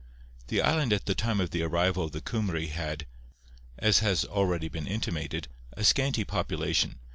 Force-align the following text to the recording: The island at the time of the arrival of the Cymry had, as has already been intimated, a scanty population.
The 0.47 0.63
island 0.63 0.93
at 0.93 1.05
the 1.05 1.13
time 1.13 1.39
of 1.39 1.51
the 1.51 1.61
arrival 1.61 2.05
of 2.05 2.11
the 2.11 2.21
Cymry 2.25 2.69
had, 2.71 3.05
as 3.77 3.99
has 3.99 4.25
already 4.25 4.67
been 4.67 4.87
intimated, 4.87 5.47
a 5.73 5.83
scanty 5.83 6.23
population. 6.23 6.97